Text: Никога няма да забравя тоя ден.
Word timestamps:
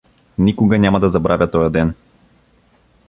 Никога 0.37 0.79
няма 0.79 0.99
да 0.99 1.09
забравя 1.17 1.51
тоя 1.51 1.69
ден. 1.69 1.93